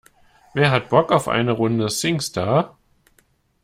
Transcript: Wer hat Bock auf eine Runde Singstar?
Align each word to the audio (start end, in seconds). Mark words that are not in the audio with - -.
Wer 0.55 0.71
hat 0.71 0.89
Bock 0.89 1.11
auf 1.11 1.27
eine 1.27 1.51
Runde 1.51 1.87
Singstar? 1.87 2.75